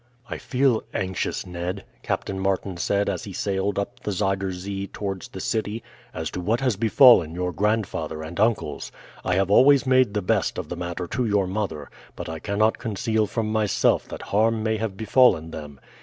[0.27, 5.27] "I feel anxious, Ned," Captain Martin said as he sailed up the Zuider Zee towards
[5.27, 8.91] the city, "as to what has befallen your grandfather and uncles.
[9.23, 12.79] I have always made the best of the matter to your mother, but I cannot
[12.79, 15.79] conceal from myself that harm may have befallen them.